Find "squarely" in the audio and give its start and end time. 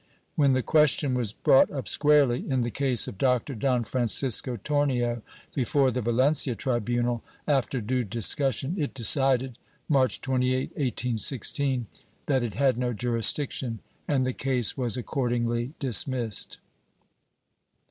1.87-2.49